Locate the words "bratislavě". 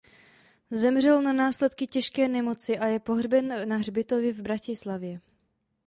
4.41-5.21